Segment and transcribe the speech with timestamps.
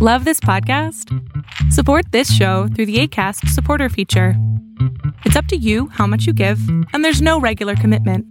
[0.00, 1.12] Love this podcast?
[1.72, 4.34] Support this show through the ACAST supporter feature.
[5.24, 6.60] It's up to you how much you give,
[6.92, 8.24] and there's no regular commitment.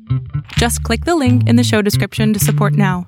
[0.54, 3.06] Just click the link in the show description to support now.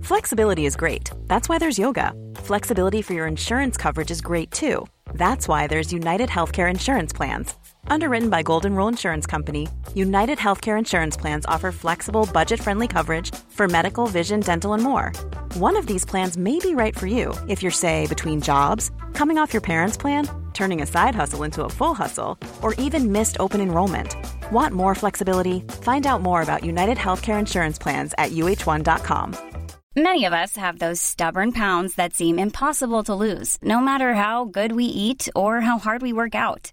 [0.00, 1.10] Flexibility is great.
[1.26, 2.14] That's why there's yoga.
[2.36, 4.86] Flexibility for your insurance coverage is great too.
[5.12, 7.54] That's why there's United Healthcare Insurance Plans.
[7.90, 13.34] Underwritten by Golden Rule Insurance Company, United Healthcare Insurance Plans offer flexible, budget friendly coverage
[13.48, 15.12] for medical, vision, dental, and more.
[15.54, 19.38] One of these plans may be right for you if you're, say, between jobs, coming
[19.38, 23.36] off your parents' plan, turning a side hustle into a full hustle, or even missed
[23.40, 24.14] open enrollment.
[24.52, 25.60] Want more flexibility?
[25.82, 29.36] Find out more about United Healthcare Insurance Plans at uh1.com.
[29.96, 34.44] Many of us have those stubborn pounds that seem impossible to lose, no matter how
[34.44, 36.72] good we eat or how hard we work out.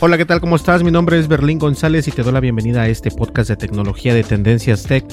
[0.00, 0.40] Hola, ¿qué tal?
[0.40, 0.82] ¿Cómo estás?
[0.82, 4.14] Mi nombre es Berlín González y te doy la bienvenida a este podcast de tecnología
[4.14, 5.04] de Tendencias Tech.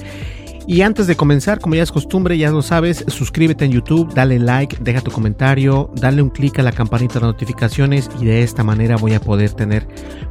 [0.67, 4.39] Y antes de comenzar, como ya es costumbre, ya lo sabes, suscríbete en YouTube, dale
[4.39, 8.63] like, deja tu comentario, dale un clic a la campanita de notificaciones y de esta
[8.63, 9.87] manera voy a poder tener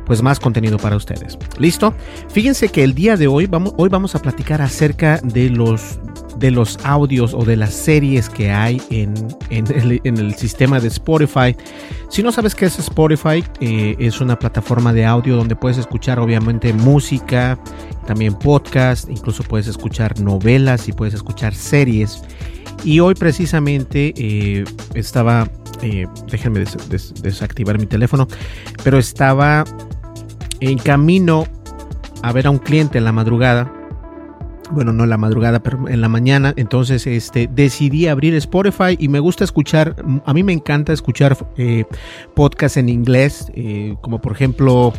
[0.07, 1.39] pues más contenido para ustedes.
[1.59, 1.95] ¿Listo?
[2.31, 6.01] Fíjense que el día de hoy vamos, hoy vamos a platicar acerca de los
[6.37, 9.15] de los audios o de las series que hay en,
[9.51, 11.57] en, el, sistema de Spotify.
[12.09, 16.19] Si no sabes qué es Spotify, eh, es una plataforma de audio donde puedes escuchar
[16.19, 17.59] obviamente música,
[18.07, 22.23] también podcast, incluso puedes escuchar novelas y puedes escuchar series.
[22.85, 25.49] Y hoy precisamente eh, estaba,
[25.83, 28.27] eh, déjenme des des desactivar mi teléfono,
[28.83, 29.65] pero estaba
[30.61, 31.47] en camino
[32.23, 33.84] a ver a un cliente en la madrugada
[34.71, 36.55] bueno, no la madrugada, pero en la mañana.
[36.57, 41.85] Entonces, este, decidí abrir Spotify y me gusta escuchar, a mí me encanta escuchar eh,
[42.35, 44.93] podcasts en inglés, eh, como por ejemplo,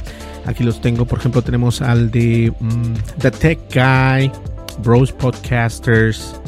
[0.46, 4.32] aquí los tengo, por ejemplo, tenemos al de um, The Tech Guy,
[4.84, 6.40] Bros Podcasters.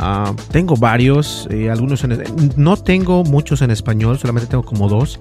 [0.00, 2.02] Uh, tengo varios, eh, algunos
[2.56, 5.20] no tengo muchos en español, solamente tengo como dos.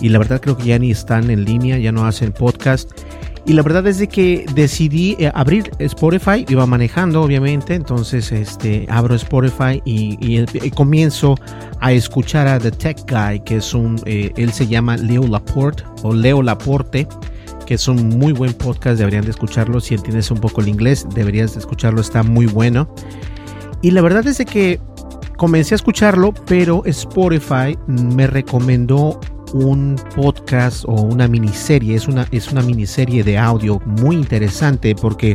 [0.00, 2.90] Y la verdad creo que ya ni están en línea, ya no hacen podcast.
[3.44, 8.86] Y la verdad es de que decidí eh, abrir Spotify, iba manejando obviamente, entonces este,
[8.88, 11.34] abro Spotify y, y, comienzo
[11.80, 15.82] a escuchar a The Tech Guy, que es un, eh, él se llama Leo Laporte
[16.04, 17.08] o Leo Laporte,
[17.66, 21.04] que es un muy buen podcast, deberían de escucharlo, si entiendes un poco el inglés,
[21.12, 22.94] deberías de escucharlo, está muy bueno.
[23.82, 24.80] Y la verdad es de que
[25.36, 29.18] comencé a escucharlo, pero Spotify me recomendó
[29.52, 35.34] un podcast o una miniserie, es una, es una miniserie de audio muy interesante porque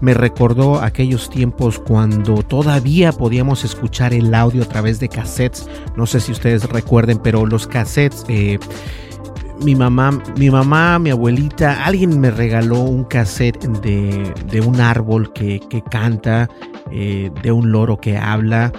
[0.00, 6.06] me recordó aquellos tiempos cuando todavía podíamos escuchar el audio a través de cassettes, no
[6.06, 8.24] sé si ustedes recuerden, pero los cassettes...
[8.28, 8.58] Eh,
[9.62, 15.32] mi mamá, mi mamá, mi abuelita, alguien me regaló un cassette de, de un árbol
[15.32, 16.50] que, que canta,
[16.92, 18.70] eh, de un loro que habla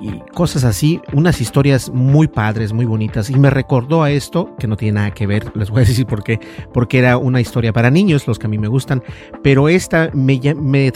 [0.00, 3.30] y cosas así, unas historias muy padres, muy bonitas.
[3.30, 6.06] Y me recordó a esto, que no tiene nada que ver, les voy a decir
[6.06, 6.40] por qué,
[6.72, 9.02] porque era una historia para niños, los que a mí me gustan,
[9.42, 10.92] pero esta me, me,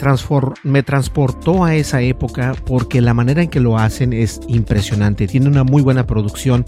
[0.63, 5.47] me transportó a esa época porque la manera en que lo hacen es impresionante, tiene
[5.47, 6.65] una muy buena producción.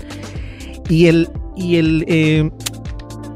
[0.90, 2.50] Y el, y el, eh,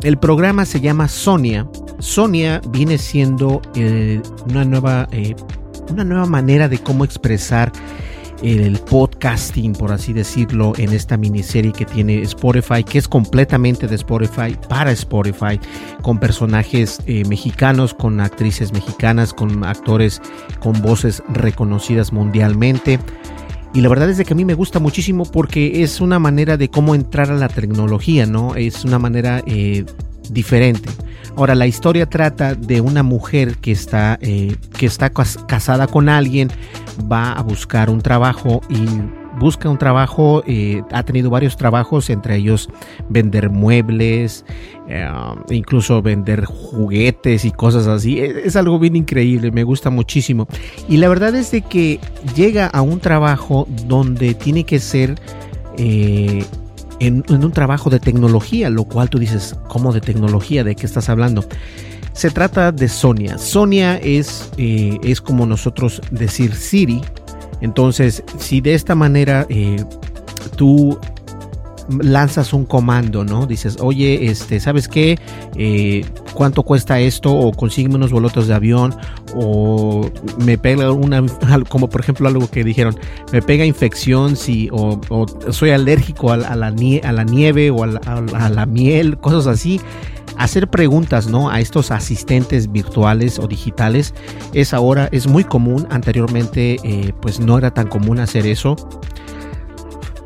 [0.04, 1.68] el programa se llama Sonia.
[2.00, 5.36] Sonia viene siendo eh, una, nueva, eh,
[5.92, 7.72] una nueva manera de cómo expresar
[8.42, 13.96] el podcasting, por así decirlo, en esta miniserie que tiene Spotify, que es completamente de
[13.96, 15.60] Spotify para Spotify,
[16.02, 20.22] con personajes eh, mexicanos, con actrices mexicanas, con actores
[20.60, 23.00] con voces reconocidas mundialmente.
[23.74, 26.58] Y la verdad es de que a mí me gusta muchísimo porque es una manera
[26.58, 28.56] de cómo entrar a la tecnología, ¿no?
[28.56, 29.85] Es una manera eh,
[30.32, 30.90] diferente.
[31.35, 36.49] Ahora, la historia trata de una mujer que está, eh, que está casada con alguien,
[37.11, 38.85] va a buscar un trabajo y
[39.40, 42.70] busca un trabajo, eh, ha tenido varios trabajos, entre ellos
[43.08, 44.46] vender muebles,
[44.87, 45.08] eh,
[45.49, 48.20] incluso vender juguetes y cosas así.
[48.20, 50.47] Es, es, algo bien increíble, me gusta muchísimo.
[50.87, 51.99] Y la verdad es de que
[52.35, 55.16] llega a un trabajo donde tiene que ser...
[55.78, 56.43] Eh,
[56.99, 60.63] en, un trabajo de tecnología, lo cual tú dices, ¿cómo de tecnología?
[60.63, 61.46] ¿De qué estás hablando?
[62.13, 63.37] Se trata de Sonia.
[63.37, 67.01] Sonia es, eh, es como nosotros decir Siri
[67.61, 69.84] Entonces, si de esta manera eh,
[70.55, 70.99] tú
[72.02, 73.46] lanzas un comando, ¿no?
[73.46, 75.20] Dices, oye, este, ¿sabes qué?
[75.56, 77.34] Eh, ¿Cuánto cuesta esto?
[77.34, 78.96] O consígueme unos boletos de avión.
[79.36, 81.24] O me pega una,
[81.70, 82.97] como por ejemplo algo que dijeron,
[83.32, 85.00] me pega infección si, o,
[85.52, 89.80] soy alérgico a, la, nieve o a la, miel, cosas así
[90.38, 91.50] hacer preguntas ¿no?
[91.50, 94.14] a estos asistentes virtuales o digitales
[94.53, 98.78] es ahora es muy común anteriormente eh, pues no era tan común hacer eso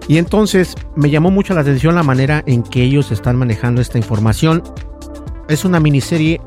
[0.07, 3.97] y entonces me llamó mucho la atención la manera en que ellos están manejando esta
[3.97, 4.63] información.
[5.47, 6.41] Es una miniserie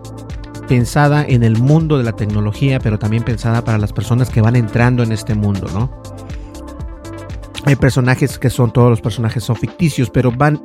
[0.69, 4.57] pensada en el mundo de la tecnología, pero también pensada para las personas que van
[4.57, 5.91] entrando en este mundo, ¿no?
[7.65, 10.63] Hay personajes que son, todos los personajes son ficticios, pero van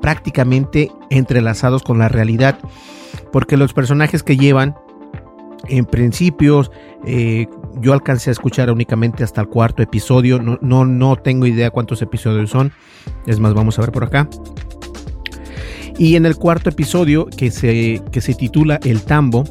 [0.00, 2.58] prácticamente entrelazados con la realidad,
[3.30, 4.74] porque los personajes que llevan
[5.68, 6.70] en principios
[7.04, 7.46] eh,
[7.80, 10.40] yo alcancé a escuchar únicamente hasta el cuarto episodio.
[10.40, 12.72] No, no, no tengo idea cuántos episodios son.
[13.26, 14.28] Es más, vamos a ver por acá.
[15.98, 19.44] Y en el cuarto episodio, que se, que se titula El Tambo,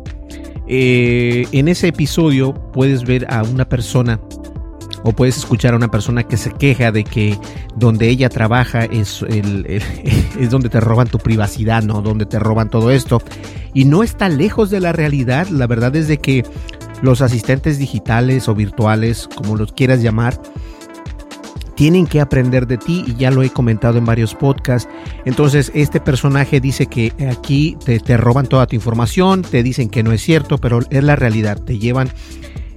[0.67, 4.19] eh, en ese episodio puedes ver a una persona
[5.03, 7.37] o puedes escuchar a una persona que se queja de que
[7.75, 9.23] donde ella trabaja es,
[10.39, 12.01] es donde te roban tu privacidad, ¿no?
[12.01, 13.21] Donde te roban todo esto.
[13.73, 15.47] Y no está lejos de la realidad.
[15.47, 16.43] La verdad es de que
[17.01, 20.39] los asistentes digitales o virtuales, como los quieras llamar,
[21.79, 24.89] tienen que aprender de ti y ya lo he comentado en varios podcasts.
[25.23, 30.11] Entonces este personaje dice que aquí te, roban toda tu información, te dicen que no
[30.11, 32.09] es cierto, pero es la realidad, te llevan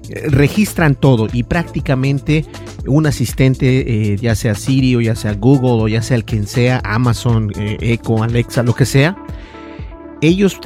[0.09, 2.45] eh, registran todo y prácticamente
[2.87, 6.47] un asistente, eh, ya sea Siri o ya sea Google o ya sea el quien
[6.47, 9.17] sea, Amazon, eh, Echo, Alexa, lo que sea,
[10.21, 10.61] ellos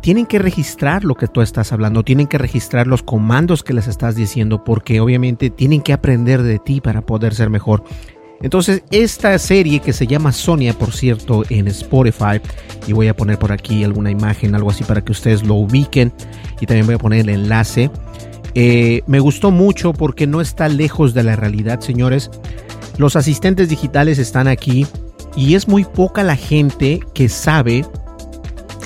[0.00, 3.86] tienen que registrar lo que tú estás hablando, tienen que registrar los comandos que les
[3.86, 7.84] estás diciendo, porque obviamente tienen que aprender de ti para poder ser mejor.
[8.42, 12.40] Entonces, esta serie que se llama Sonia, por cierto, en Spotify,
[12.86, 16.12] y voy a poner por aquí alguna imagen, algo así para que ustedes lo ubiquen,
[16.60, 17.90] y también voy a poner el enlace.
[18.54, 22.30] Eh, me gustó mucho porque no está lejos de la realidad, señores.
[22.98, 24.86] Los asistentes digitales están aquí
[25.36, 27.84] y es muy poca la gente que sabe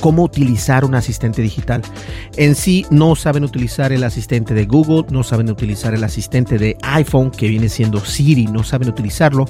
[0.08, 1.82] cómo utilizar un asistente digital.
[2.38, 6.78] En sí no saben utilizar el asistente de Google, no saben utilizar el asistente de
[6.80, 9.44] iPhone que viene siendo Siri, no saben utilizarlo.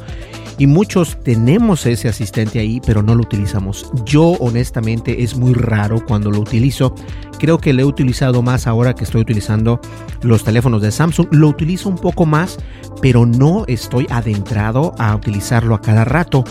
[0.59, 3.89] Y muchos tenemos ese asistente ahí, pero no lo utilizamos.
[4.05, 6.93] Yo honestamente es muy raro cuando lo utilizo.
[7.39, 9.81] Creo que lo he utilizado más ahora que estoy utilizando
[10.23, 11.29] los teléfonos de Samsung.
[11.31, 12.59] Lo utilizo un poco más,
[13.01, 16.43] pero no estoy adentrado a utilizarlo a cada rato.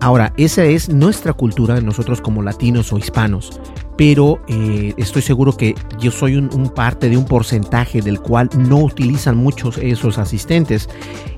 [0.00, 3.60] Ahora, esa es nuestra cultura, nosotros como latinos o hispanos,
[3.96, 8.78] pero eh, estoy seguro que yo soy un, parte de un porcentaje del cual no
[8.78, 10.88] utilizan muchos esos asistentes.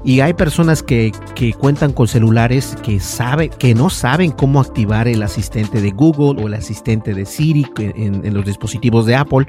[0.05, 1.13] Y hay personas que,
[1.59, 6.49] cuentan con celulares que, saben, que no saben cómo activar el asistente de Google o
[6.49, 9.47] el asistente de Siri en los dispositivos de Apple,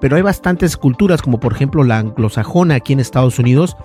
[0.00, 3.76] pero hay bastantes culturas como por ejemplo la anglosajona aquí en Estados Unidos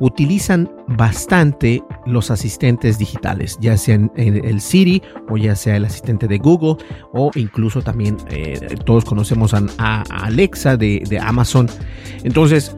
[0.00, 6.38] utilizan bastante los asistentes digitales, ya sea el Siri o ya sea el asistente de
[6.38, 6.82] Google
[7.12, 11.68] o incluso también eh, todos conocemos a, Alexa de, Amazon.
[12.24, 12.74] Entonces,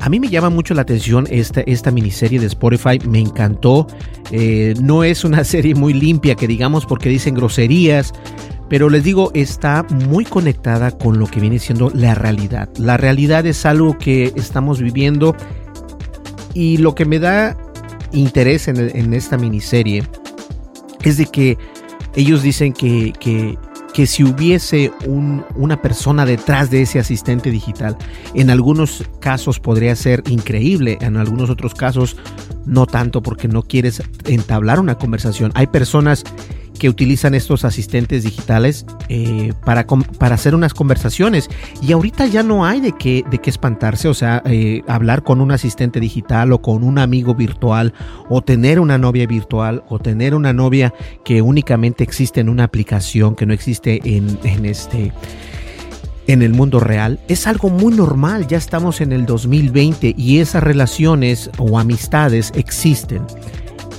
[0.00, 3.86] a mí me llama mucho la atención esta, esta miniserie de Spotify, me encantó.
[4.30, 8.12] Eh, no es una serie muy limpia que digamos porque dicen groserías,
[8.70, 12.70] pero les digo, está muy conectada con lo que viene siendo la realidad.
[12.78, 15.34] La realidad es algo que estamos viviendo
[16.54, 17.56] y lo que me da
[18.12, 20.02] interés en, esta miniserie
[21.02, 21.58] es de que
[22.14, 23.56] ellos dicen que, que,
[24.06, 24.90] si hubiese
[25.54, 27.98] una persona detrás de ese asistente digital,
[28.34, 32.16] en algunos casos podría ser increíble, en algunos otros casos
[32.64, 35.52] no tanto porque no quieres entablar una conversación.
[35.54, 36.24] Hay personas
[36.80, 41.50] que utilizan estos asistentes digitales eh, para, para hacer unas conversaciones.
[41.82, 45.42] Y ahorita ya no hay de qué, de qué espantarse, o sea, eh, hablar con
[45.42, 47.92] un asistente digital o con un amigo virtual
[48.30, 53.36] o tener una novia virtual o tener una novia que únicamente existe en una aplicación,
[53.36, 55.12] que no existe en, en este
[56.26, 60.62] en el mundo real es algo muy normal, ya estamos en el 2020 y esas
[60.62, 63.22] relaciones o amistades existen.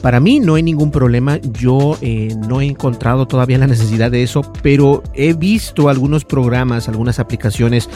[0.02, 4.24] Para mí no hay ningún problema, yo eh, no he encontrado todavía la necesidad de
[4.24, 7.88] eso, pero he visto algunos programas, algunas aplicaciones,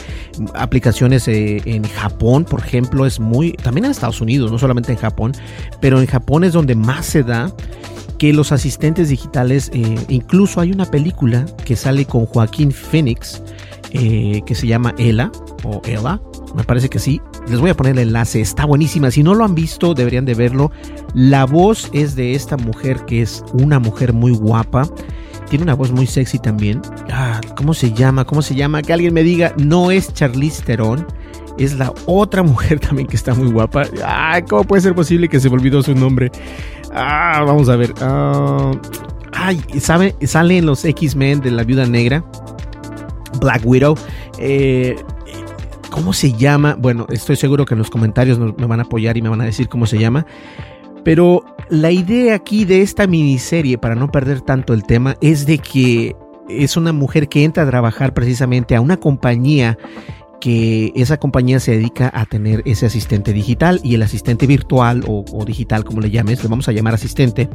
[0.53, 5.00] aplicaciones eh, en Japón, por ejemplo, es muy, también en Estados Unidos, no solamente en
[5.00, 5.31] Japón,
[5.81, 7.51] pero en Japón es donde más se da
[8.19, 13.41] que los asistentes digitales, eh, incluso hay una película que sale con Joaquín Phoenix,
[13.98, 15.32] eh, que se llama Ella
[15.64, 16.20] o Ella,
[16.54, 17.22] me parece que sí.
[17.48, 19.10] Les voy a poner el enlace, está buenísima.
[19.10, 20.72] Si no lo han visto, deberían de verlo.
[21.14, 24.88] La voz es de esta mujer que es una mujer muy guapa.
[25.50, 26.82] Tiene una voz muy sexy también.
[27.10, 28.25] Ah, ¿Cómo se llama?
[28.25, 28.82] ¿Cómo se llama?
[28.82, 31.08] Que alguien me diga, no es Charlize Theron.
[31.58, 33.84] Es la otra mujer también que está muy guapa.
[34.04, 36.32] Ah, ¿Cómo puede ser posible que se me olvidó su nombre?
[36.94, 37.94] Ah, vamos a ver.
[38.02, 38.72] Ah,
[39.32, 40.16] ay, ¿sabe?
[40.24, 42.25] Sale en los X-Men de la Viuda Negra.
[43.46, 43.96] Black Widow.
[44.40, 44.96] Eh,
[45.92, 46.75] ¿Cómo se llama?
[46.78, 49.46] Bueno, estoy seguro que en los comentarios me van a apoyar y me van a
[49.46, 50.25] decir cómo se llama.
[51.04, 55.60] Pero la idea aquí de esta miniserie, para no perder tanto el tema, es de
[55.60, 56.16] que
[56.50, 59.78] es una mujer que entra a trabajar precisamente a una compañía
[60.46, 65.44] que esa compañía se dedica a tener ese asistente digital y el asistente virtual o,
[65.44, 67.50] digital, como le llames, le vamos a llamar asistente,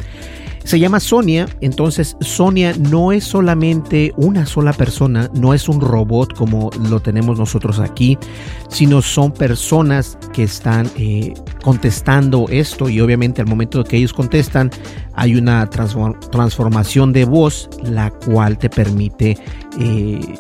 [0.65, 1.47] se llama Sonia.
[1.61, 7.39] Entonces, Sonia no es solamente una sola persona, no es un robot como lo tenemos
[7.39, 8.19] nosotros aquí,
[8.69, 14.69] sino son personas que están eh, contestando esto y obviamente al momento que ellos contestan
[15.15, 19.39] hay una transformación de voz la cual te permite
[19.79, 20.39] eh,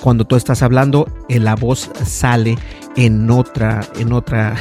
[0.00, 2.58] cuando tú estás hablando, eh, la voz sale
[2.96, 4.56] en otra, en otra,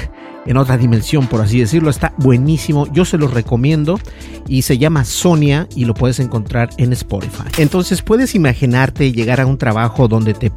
[0.46, 1.89] en otra dimensión, por así decirlo.
[1.89, 2.91] Está buenísimo.
[2.91, 4.00] Yo se los recomiendo
[4.48, 7.43] y se llama Sonia y lo puedes encontrar en Spotify.
[7.58, 10.51] Entonces puedes imaginarte llegar a un trabajo donde te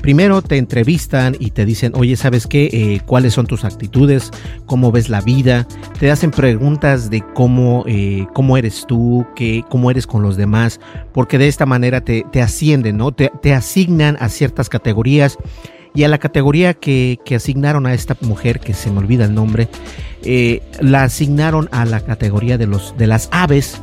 [0.00, 2.68] primero te entrevistan y te dicen, oye, ¿sabes qué?
[2.72, 4.30] Eh, ¿Cuáles son tus actitudes?
[4.66, 5.66] ¿Cómo ves la vida?
[5.98, 10.80] Te hacen preguntas de cómo, eh, cómo eres tú, qué, cómo eres con los demás,
[11.12, 13.12] porque de esta manera te, te ascienden, ¿no?
[13.12, 15.38] Te, te asignan a ciertas categorías
[15.94, 19.68] y a la categoría que, asignaron a esta mujer, que se me olvida el nombre,
[20.22, 23.80] eh, la asignaron a la categoría de, los, de las aves.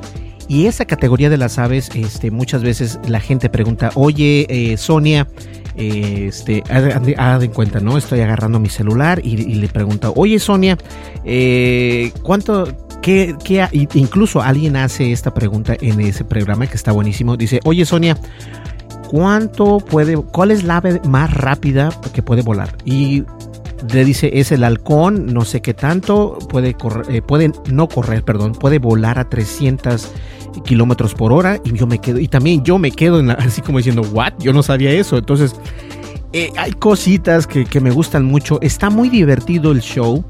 [0.48, 5.28] Y esa categoría de las aves, este, muchas veces la gente pregunta, oye, eh, Sonia,
[5.76, 6.64] este,
[7.18, 7.98] haz en cuenta, ¿no?
[7.98, 10.78] Estoy agarrando mi celular y, le pregunto, oye, Sonia,
[11.26, 12.68] eh, ¿cuánto,
[13.02, 17.36] qué, qué, incluso alguien hace esta pregunta en ese programa que está buenísimo?
[17.36, 18.18] Dice, oye, Sonia,
[19.10, 22.78] ¿cuánto puede, cuál es la ave más rápida que puede volar?
[22.86, 23.24] Y
[23.94, 28.24] le dice, es el halcón, no sé qué tanto, puede, correr, eh, puede no correr,
[28.24, 30.12] perdón, puede volar a 300
[30.64, 34.02] kilómetros por hora y yo me quedo, y también yo me quedo así como diciendo,
[34.14, 35.56] what, yo no sabía eso, entonces
[36.34, 40.24] eh, hay cositas que, me gustan mucho, está muy divertido el show,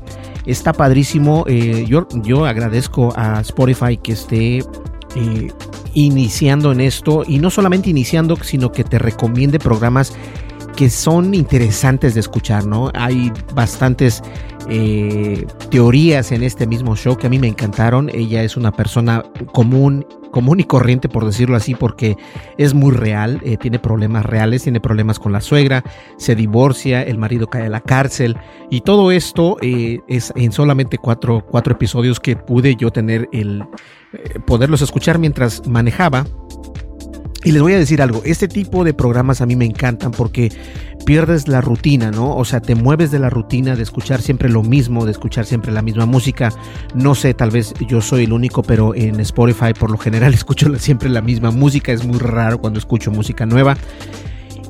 [0.45, 4.63] está padrísimo, eh, yo, yo agradezco a Spotify que esté
[5.95, 10.13] iniciando en esto y no solamente iniciando, sino que te recomiende programas
[10.75, 12.91] que son interesantes de escuchar, ¿no?
[12.93, 14.21] Hay bastantes
[14.69, 18.09] eh, teorías en este mismo show que a mí me encantaron.
[18.13, 22.17] Ella es una persona común, común y corriente, por decirlo así, porque
[22.57, 25.83] es muy real, eh, tiene problemas reales, tiene problemas con la suegra,
[26.17, 28.37] se divorcia, el marido cae a la cárcel
[28.69, 33.63] y todo esto eh, es en solamente cuatro, cuatro episodios que pude yo tener el
[34.45, 36.25] poderlos escuchar mientras manejaba
[37.45, 40.51] y les voy a decir algo, este tipo de programas a mí me encantan porque
[41.05, 42.35] pierdes la rutina, ¿no?
[42.35, 45.71] O sea, te mueves de la rutina de escuchar siempre lo mismo, de escuchar siempre
[45.71, 46.51] la misma música.
[46.95, 50.75] No sé, tal vez yo soy el único, pero en Spotify por lo general escucho
[50.79, 51.91] siempre la misma música.
[51.91, 53.77] Es muy raro cuando escucho música nueva.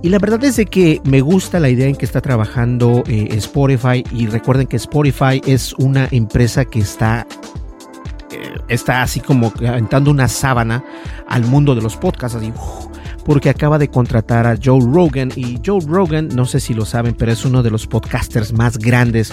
[0.02, 3.30] Y la verdad es de que me gusta la idea en que está trabajando eh,
[3.38, 4.04] Spotify.
[4.12, 7.26] Y recuerden que Spotify es una empresa que está
[8.68, 10.84] está así como aventando una sábana
[11.28, 12.52] al mundo de los podcasts, así,
[13.26, 17.16] porque acaba de contratar a Joe Rogan y Joe Rogan, no sé si lo saben,
[17.16, 19.32] pero es uno de los podcasters más grandes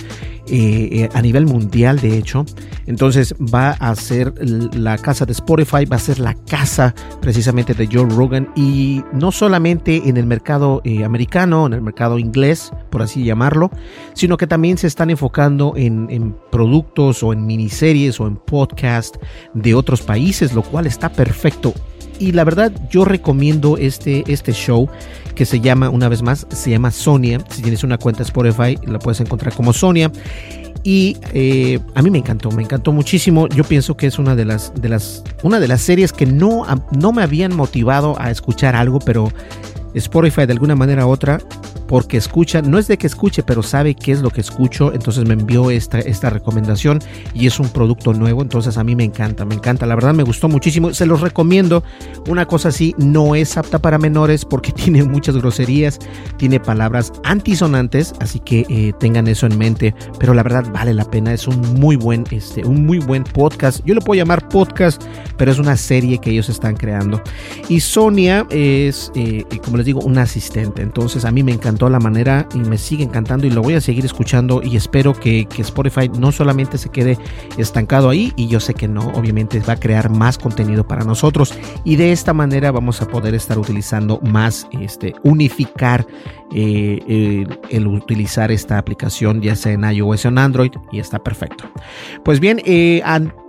[0.49, 2.45] eh, eh, a nivel mundial, de hecho.
[2.87, 4.33] Entonces va a ser
[4.75, 9.31] la casa de Spotify, va a ser la casa precisamente de Joe Rogan y no
[9.31, 13.71] solamente en el mercado eh, americano, en el mercado inglés, por así llamarlo,
[14.15, 19.17] sino que también se están enfocando en, en productos o en miniseries o en podcast
[19.53, 21.75] de otros países, lo cual está perfecto
[22.23, 24.89] y la verdad yo recomiendo este, este show
[25.35, 27.41] que se llama, una vez más, se llama Sonia.
[27.51, 30.13] Si tienes una cuenta Spotify, la puedes encontrar como Sonia.
[30.85, 33.49] Y eh, a mí me encantó, me encantó muchísimo.
[33.49, 36.65] Yo pienso que es una de las, de las, una de las series que no,
[36.93, 39.33] no me habían motivado a escuchar algo, pero
[39.95, 41.41] Spotify de alguna manera u otra
[41.93, 45.29] porque escucha, no es de que escuche, pero sabe qué es lo que escucho, entonces
[45.29, 47.01] me envió esta, esta recomendación
[47.35, 50.23] y es un producto nuevo, entonces a mí me encanta, me encanta, la verdad me
[50.23, 51.85] gustó muchísimo, se los recomiendo,
[52.31, 55.99] una cosa así, no es apta para menores porque tiene muchas groserías,
[56.39, 61.05] tiene palabras antisonantes, así que eh, tengan eso en mente, pero la verdad vale la
[61.05, 65.03] pena, es un muy buen, este, un muy buen podcast, yo lo puedo llamar podcast,
[65.37, 67.21] pero es una serie que ellos están creando.
[67.69, 70.83] Y Sonia es, eh, como les digo, una asistente.
[70.83, 73.81] Entonces a mí me encantó la manera y me sigue encantando y lo voy a
[73.81, 77.19] seguir escuchando y espero que, que Spotify no solamente se quede
[77.57, 81.55] estancado ahí y yo sé que no, obviamente va a crear más contenido para nosotros
[81.85, 86.07] y de esta manera vamos a poder estar utilizando más, este, unificar
[86.55, 91.65] eh, el, utilizar esta aplicación ya sea en iOS o en Android y está perfecto.
[92.25, 93.03] Pues bien, eh,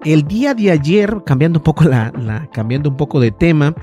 [0.06, 2.12] el día de ayer, cambiando un poco la,
[2.54, 3.76] cambiando un poco de tema,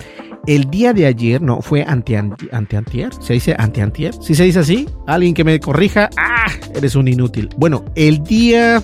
[0.47, 4.45] el día de ayer, no, fue ante, ante antier, se dice ante antier, si se
[4.45, 7.49] dice así, alguien que me corrija, ah, eres un inútil.
[7.57, 8.83] Bueno, el día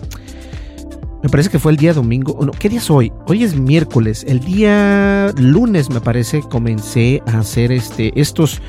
[1.23, 2.39] me parece que fue el día domingo.
[2.45, 3.13] No, ¿Qué día es hoy?
[3.27, 4.25] Hoy es miércoles.
[4.29, 8.61] El día lunes, me parece, comencé a hacer este, estos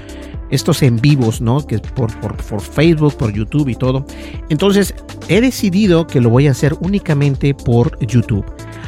[0.50, 1.66] estos en vivos, ¿no?
[1.66, 4.06] Que por, por, Facebook, por YouTube y todo.
[4.50, 4.96] Entonces,
[5.28, 8.46] he decidido que lo voy a hacer únicamente por YouTube.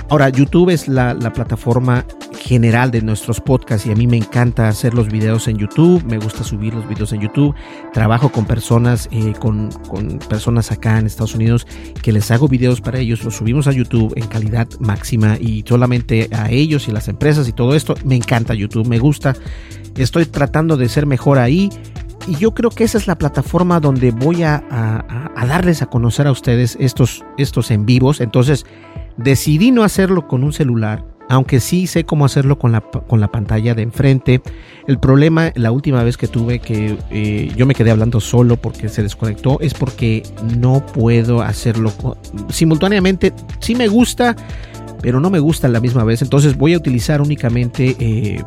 [0.09, 2.03] Ahora, YouTube es la, plataforma
[2.41, 6.17] general de nuestros podcasts y a mí me encanta hacer los videos en YouTube, me
[6.17, 7.53] gusta subir los videos en YouTube,
[7.93, 11.67] trabajo con personas, eh, con, con, personas acá en Estados Unidos
[12.01, 16.27] que les hago videos para ellos, los subimos a YouTube en calidad máxima y solamente
[16.31, 19.35] a ellos y las empresas y todo esto, me encanta YouTube, me gusta.
[19.95, 21.69] Estoy tratando de ser mejor ahí
[22.27, 24.63] y yo creo que esa es la plataforma donde voy a,
[25.35, 28.21] darles a conocer a ustedes estos, estos en vivos.
[28.21, 28.65] Entonces
[29.23, 33.31] decidí no hacerlo con un celular, aunque sí sé cómo hacerlo con la, con la
[33.31, 34.41] pantalla de enfrente.
[34.87, 38.89] El problema, la última vez que tuve que eh, yo me quedé hablando solo porque
[38.89, 40.23] se desconectó, es porque
[40.57, 41.93] no puedo hacerlo
[42.49, 43.33] simultáneamente.
[43.59, 44.35] Sí me gusta,
[45.01, 46.21] pero no me gusta a la misma vez.
[46.21, 47.95] Entonces voy a utilizar únicamente...
[47.99, 48.43] Eh,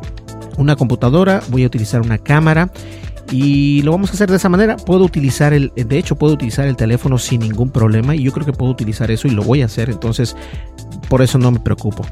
[0.55, 2.71] una computadora, voy a utilizar una cámara
[3.31, 4.77] y lo vamos a hacer de esa manera.
[4.77, 8.45] Puedo utilizar el, de hecho puedo utilizar el teléfono sin ningún problema y yo creo
[8.45, 9.89] que puedo utilizar eso y lo voy a hacer.
[9.89, 10.35] Entonces,
[11.09, 12.05] por eso no me preocupo.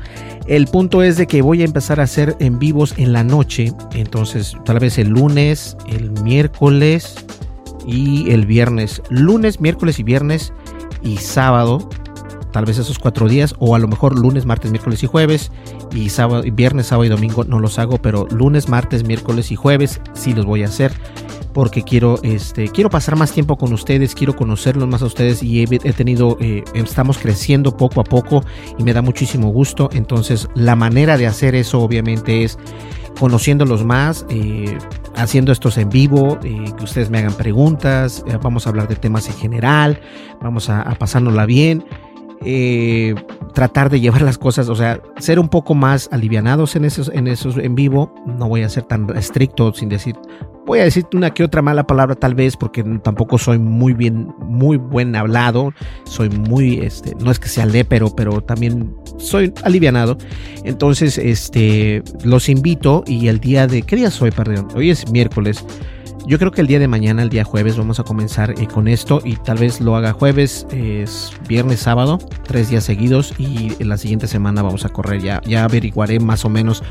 [0.48, 3.74] El punto es de que voy a empezar a hacer en vivos en la noche.
[3.94, 7.16] Entonces, tal vez el lunes, el miércoles
[7.86, 9.02] y el viernes.
[9.10, 10.54] Lunes, miércoles y viernes
[11.04, 11.90] y sábado
[12.52, 15.52] tal vez esos cuatro días, o a lo mejor lunes, martes, miércoles y jueves,
[15.94, 20.02] y sábado, viernes, sábado y domingo no los hago, pero lunes, martes, miércoles y jueves
[20.14, 20.92] sí los voy a hacer
[21.54, 25.64] porque quiero este quiero pasar más tiempo con ustedes quiero conocerlos más a ustedes y
[25.64, 28.44] he, tenido eh, estamos creciendo poco a poco
[28.78, 29.90] y me da muchísimo gusto.
[29.94, 32.58] Entonces la manera de hacer eso obviamente es
[33.20, 34.78] conociéndolos más eh,
[35.16, 39.28] haciendo estos en vivo eh, que ustedes me hagan preguntas vamos a hablar de temas
[39.28, 40.00] en general
[40.42, 41.84] vamos a, a pasárnosla bien
[43.54, 47.28] tratar de llevar las cosas, o sea, ser un poco más alivianados en esos, en
[47.28, 48.14] esos en vivo.
[48.26, 50.16] No voy a ser tan estricto sin decir,
[50.66, 54.34] voy a decir una que otra mala palabra tal vez, porque tampoco soy muy bien,
[54.40, 55.74] muy buen hablado.
[56.06, 60.18] Soy muy, este, no es que sea pero pero también soy alivianado.
[60.64, 64.32] Entonces, este, los invito y el día de, ¿qué día soy?
[64.32, 65.66] Perdón, hoy es miércoles.
[66.26, 68.88] Yo creo que el día de mañana, el día jueves, vamos a comenzar eh, con
[68.88, 73.90] esto y tal vez lo haga jueves, es viernes, sábado, tres días seguidos y en
[73.90, 75.42] la siguiente semana vamos a correr ya.
[75.46, 76.84] Ya averiguaré más o menos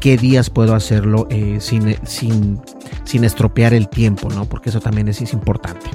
[0.00, 2.60] qué días puedo hacerlo eh, sin, sin,
[3.04, 4.46] sin estropear el tiempo, ¿no?
[4.46, 5.86] Porque eso también es, es importante.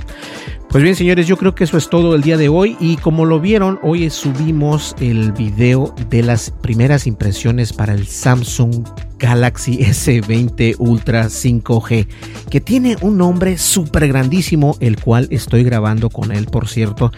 [0.69, 3.25] Pues bien, señores, yo creo que eso es todo el día de hoy y como
[3.25, 8.85] lo vieron, hoy subimos el video de las primeras impresiones para el Samsung
[9.19, 12.07] Galaxy S20 Ultra 5G,
[12.49, 17.11] que tiene un nombre súper grandísimo, el cual estoy grabando con él, por cierto.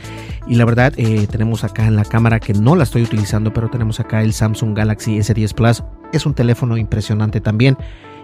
[0.47, 3.69] Y la verdad, eh, tenemos acá en la cámara que no la estoy utilizando, pero
[3.69, 5.83] tenemos acá el Samsung Galaxy S10 Plus.
[6.13, 7.77] Es un teléfono impresionante también.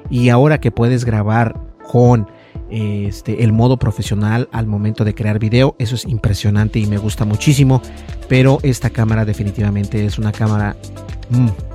[0.09, 2.27] Y ahora que puedes grabar con
[2.69, 5.75] este, el modo profesional al momento de crear video.
[5.79, 7.81] Eso es impresionante y me gusta muchísimo.
[8.27, 10.75] Pero esta cámara definitivamente es una cámara...
[11.29, 11.74] Mm,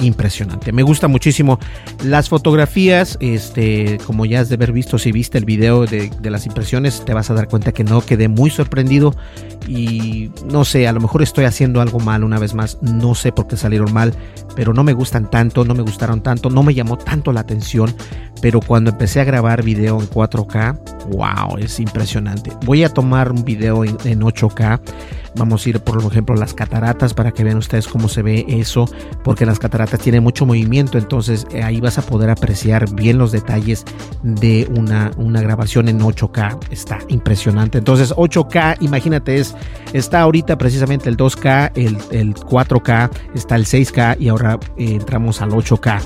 [0.00, 0.72] impresionante.
[0.72, 1.58] Me gusta muchísimo
[2.04, 3.16] las fotografías.
[3.20, 7.14] Este, como ya has de haber visto, si viste el video de, las impresiones, te
[7.14, 9.14] vas a dar cuenta que no quedé muy sorprendido.
[9.68, 12.78] Y no sé, a lo mejor estoy haciendo algo mal una vez más.
[12.80, 14.14] No sé por qué salieron mal,
[14.56, 17.94] pero no me gustan tanto, no me gustaron tanto, no me llamó tanto la atención.
[18.40, 22.52] Pero cuando empecé a grabar video en 4K, wow, es impresionante.
[22.64, 24.80] Voy a tomar un video en, en 8K
[25.38, 28.86] Vamos a ir, por ejemplo, las cataratas para que vean ustedes cómo se ve eso,
[29.22, 33.30] porque las cataratas tienen mucho movimiento, entonces eh, ahí vas a poder apreciar bien los
[33.30, 33.84] detalles
[34.22, 36.58] de una, una grabación en 8K.
[36.70, 37.78] Está impresionante.
[37.78, 39.54] Entonces, 8K, imagínate, es,
[39.92, 45.50] está ahorita precisamente el 2K, el, 4K, está el 6K y ahora eh, entramos al
[45.50, 46.00] 8K.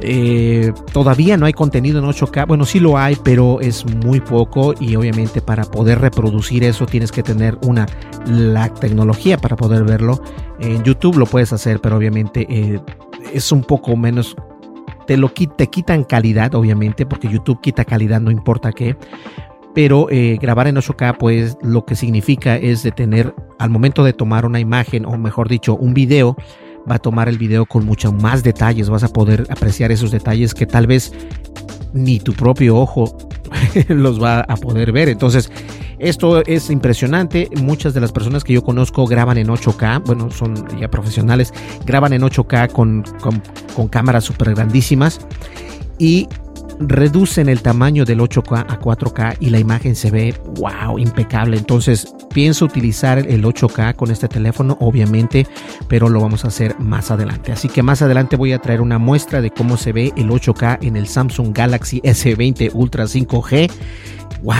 [0.00, 2.46] Eh, todavía no hay contenido en 8K.
[2.46, 7.12] Bueno, sí lo hay, pero es muy poco y obviamente para poder reproducir eso tienes
[7.12, 7.86] que tener una
[8.26, 10.20] la tecnología para poder verlo.
[10.60, 12.80] En YouTube lo puedes hacer, pero obviamente eh,
[13.32, 14.36] es un poco menos
[15.06, 18.96] te lo te quitan calidad, obviamente, porque YouTube quita calidad, no importa qué.
[19.74, 24.12] Pero eh, grabar en 8K, pues lo que significa es de tener, al momento de
[24.12, 26.36] tomar una imagen, o mejor dicho, un video,
[26.88, 30.54] va a tomar el video con mucho más detalles, vas a poder apreciar esos detalles
[30.54, 31.12] que tal vez
[31.92, 33.16] ni tu propio ojo
[33.88, 35.08] los va a poder ver.
[35.08, 35.50] Entonces,
[35.98, 37.48] esto es impresionante.
[37.62, 41.52] Muchas de las personas que yo conozco graban en 8K, bueno, son ya profesionales,
[41.86, 43.04] graban en 8K con,
[43.74, 45.20] con, cámaras súper grandísimas
[45.98, 46.28] y
[46.80, 51.56] reducen el tamaño del 8K a 4K y la imagen se ve, wow, impecable.
[51.56, 55.46] Entonces pienso utilizar el 8K con este teléfono, obviamente,
[55.88, 57.52] pero lo vamos a hacer más adelante.
[57.52, 60.78] Así que más adelante voy a traer una muestra de cómo se ve el 8K
[60.82, 63.70] en el Samsung Galaxy S20 Ultra 5G.
[64.42, 64.54] Wow,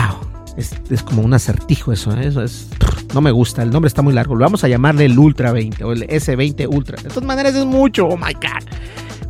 [0.57, 2.27] es, como un acertijo eso, ¿eh?
[2.27, 2.69] eso es,
[3.13, 5.83] no me gusta, el nombre está muy largo, lo vamos a llamarle el Ultra 20
[5.83, 7.01] o el S20 Ultra.
[7.01, 8.63] De todas maneras es mucho, oh my god.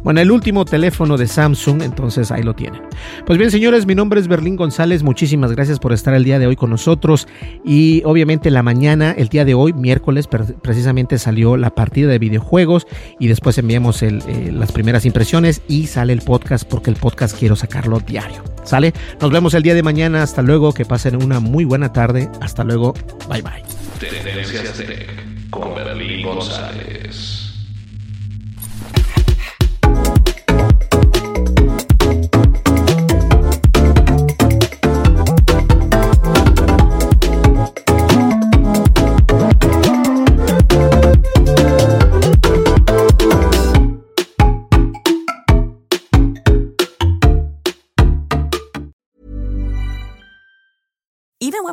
[0.06, 2.80] Bueno, el último teléfono de Samsung, entonces ahí lo tienen.
[3.26, 5.02] Pues bien, señores, mi nombre es Berlín González.
[5.02, 7.28] Muchísimas gracias por estar el día de hoy con nosotros.
[7.66, 12.86] Y obviamente la mañana, el día de hoy, miércoles, precisamente salió la partida de videojuegos
[13.20, 14.12] y después enviamos eh,
[14.54, 18.44] las primeras impresiones y sale el podcast porque el podcast quiero sacarlo diario.
[18.64, 18.94] ¿Sale?
[19.20, 20.22] Nos vemos el día de mañana.
[20.22, 20.72] Hasta luego.
[20.72, 22.30] Que pasen una muy buena tarde.
[22.42, 22.94] Hasta luego.
[23.28, 23.64] Bye bye.
[25.50, 27.45] con Berlín González.